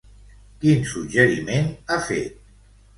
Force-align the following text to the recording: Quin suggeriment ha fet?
Quin 0.63 0.89
suggeriment 0.93 1.71
ha 1.77 2.03
fet? 2.11 2.45